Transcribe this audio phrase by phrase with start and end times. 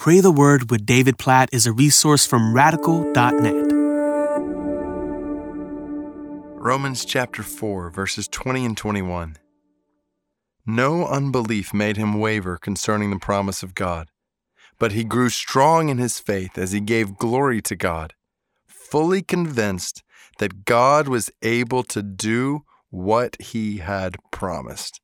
[0.00, 3.70] Pray the Word with David Platt is a resource from radical.net.
[6.58, 9.36] Romans chapter 4, verses 20 and 21.
[10.64, 14.08] No unbelief made him waver concerning the promise of God,
[14.78, 18.14] but he grew strong in his faith as he gave glory to God,
[18.66, 20.02] fully convinced
[20.38, 25.02] that God was able to do what he had promised.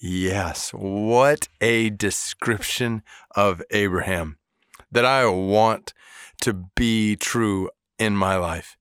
[0.00, 3.02] Yes, what a description
[3.34, 4.38] of Abraham
[4.92, 5.92] that I want
[6.42, 8.76] to be true in my life.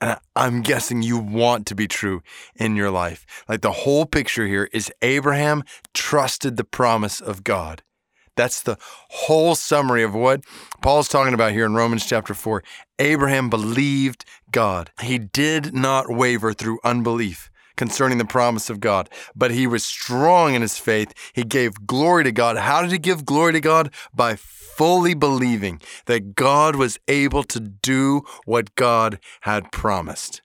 [0.00, 2.20] And I'm guessing you want to be true
[2.56, 3.24] in your life.
[3.48, 5.62] Like the whole picture here is Abraham
[5.94, 7.82] trusted the promise of God.
[8.36, 10.42] That's the whole summary of what
[10.82, 12.64] Paul's talking about here in Romans chapter 4.
[12.98, 14.90] Abraham believed God.
[15.00, 20.54] He did not waver through unbelief concerning the promise of God, but he was strong
[20.54, 21.12] in his faith.
[21.32, 22.56] He gave glory to God.
[22.56, 23.92] How did he give glory to God?
[24.14, 30.42] By fully believing that God was able to do what God had promised.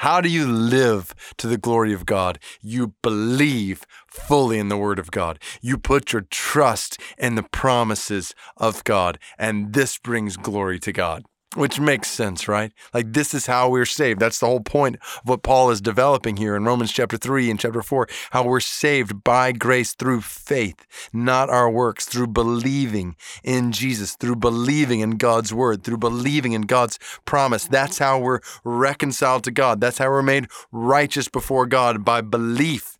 [0.00, 2.38] How do you live to the glory of God?
[2.60, 5.38] You believe fully in the Word of God.
[5.62, 11.24] You put your trust in the promises of God, and this brings glory to God.
[11.56, 12.70] Which makes sense, right?
[12.92, 14.20] Like this is how we're saved.
[14.20, 17.58] That's the whole point of what Paul is developing here in Romans chapter 3 and
[17.58, 23.72] chapter 4, how we're saved by grace through faith, not our works, through believing in
[23.72, 27.66] Jesus, through believing in God's word, through believing in God's promise.
[27.66, 29.80] That's how we're reconciled to God.
[29.80, 32.98] That's how we're made righteous before God by belief,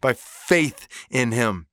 [0.00, 1.66] by faith in him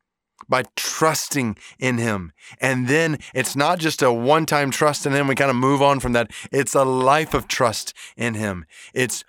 [0.49, 2.31] by trusting in Him.
[2.59, 5.81] And then it's not just a one time trust in Him, we kind of move
[5.81, 6.31] on from that.
[6.51, 8.65] It's a life of trust in Him.
[8.93, 9.23] It's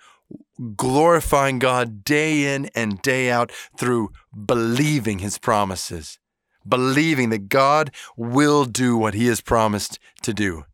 [0.75, 4.11] glorifying God day in and day out through
[4.45, 6.19] believing His promises,
[6.67, 10.65] believing that God will do what He has promised to do.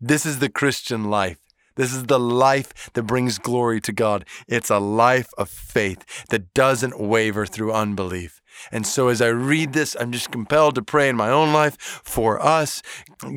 [0.00, 1.38] This is the Christian life.
[1.76, 4.24] This is the life that brings glory to God.
[4.48, 8.35] It's a life of faith that doesn't waver through unbelief.
[8.70, 11.76] And so as I read this, I'm just compelled to pray in my own life
[11.80, 12.82] for us.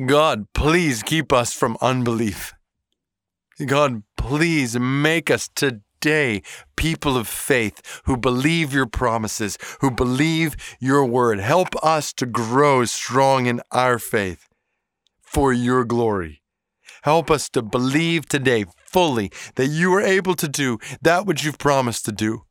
[0.06, 2.54] God, please keep us from unbelief.
[3.66, 6.42] God, please make us today
[6.76, 11.40] people of faith who believe your promises, who believe your word.
[11.40, 14.48] Help us to grow strong in our faith
[15.20, 16.42] for your glory.
[17.02, 21.58] Help us to believe today fully that you are able to do that which you've
[21.58, 22.42] promised to do.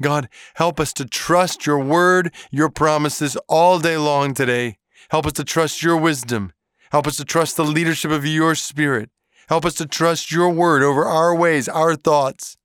[0.00, 4.78] God, help us to trust your word, your promises all day long today.
[5.10, 6.52] Help us to trust your wisdom.
[6.92, 9.10] Help us to trust the leadership of your spirit.
[9.48, 12.56] Help us to trust your word over our ways, our thoughts.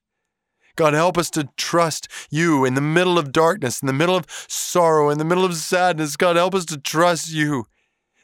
[0.75, 4.25] God, help us to trust you in the middle of darkness, in the middle of
[4.47, 6.15] sorrow, in the middle of sadness.
[6.15, 7.65] God, help us to trust you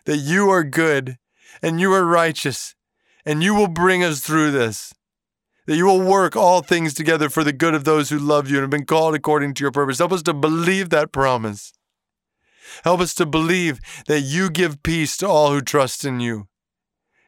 [0.05, 1.17] that you are good
[1.61, 2.75] and you are righteous
[3.25, 4.93] and you will bring us through this
[5.67, 8.57] that you will work all things together for the good of those who love you
[8.57, 9.99] and have been called according to your purpose.
[9.99, 11.73] Help us to believe that promise.
[12.83, 16.47] Help us to believe that you give peace to all who trust in you.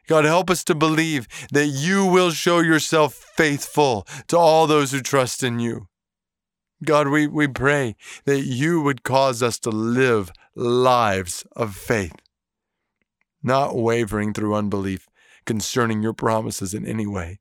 [0.08, 5.00] God, help us to believe that you will show yourself faithful to all those who
[5.00, 5.86] trust in you.
[6.82, 12.16] God, we, we pray that you would cause us to live lives of faith,
[13.42, 15.06] not wavering through unbelief
[15.44, 17.38] concerning your promises in any way.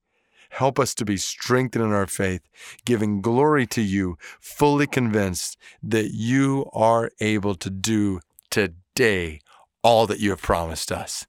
[0.50, 2.42] Help us to be strengthened in our faith,
[2.86, 9.40] giving glory to you, fully convinced that you are able to do today
[9.84, 11.26] all that you have promised us.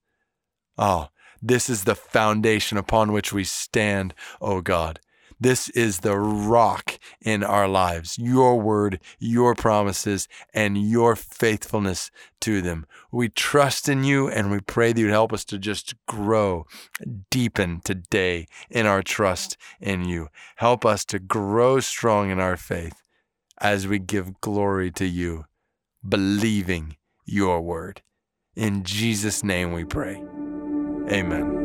[0.76, 1.08] Oh,
[1.42, 5.00] this is the foundation upon which we stand, O oh God.
[5.40, 12.10] This is the rock in our lives, your word, your promises, and your faithfulness
[12.42, 12.86] to them.
[13.10, 16.66] We trust in you and we pray that you'd help us to just grow,
[17.30, 20.28] deepen today in our trust in you.
[20.56, 23.00] Help us to grow strong in our faith
[23.58, 25.46] as we give glory to you,
[26.06, 28.02] believing your word.
[28.56, 30.22] In Jesus' name we pray.
[31.10, 31.59] Amen.